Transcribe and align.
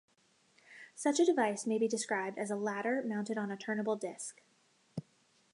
Such 0.95 1.19
a 1.19 1.25
device 1.25 1.67
may 1.67 1.77
be 1.77 1.87
described 1.87 2.39
as 2.39 2.49
a 2.49 2.55
ladder 2.55 3.03
mounted 3.05 3.37
on 3.37 3.51
a 3.51 3.55
turnable 3.55 3.99
disk. 3.99 4.41